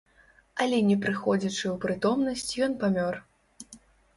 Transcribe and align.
Але 0.63 0.77
не 0.87 0.95
прыходзячы 1.03 1.63
ў 1.73 1.75
прытомнасць 1.83 2.51
ён 2.69 2.77
памёр. 2.85 3.21